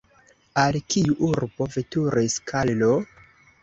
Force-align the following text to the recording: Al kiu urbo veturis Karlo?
Al 0.61 0.77
kiu 0.95 1.19
urbo 1.29 1.71
veturis 1.79 2.43
Karlo? 2.53 2.95